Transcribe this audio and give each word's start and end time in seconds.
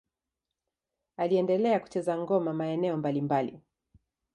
Aliendelea 1.17 1.79
kucheza 1.79 2.13
ngoma 2.17 2.53
maeneo 2.53 2.97
mbalimbali. 2.97 3.53